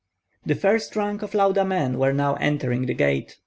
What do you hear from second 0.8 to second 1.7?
rank of Lauda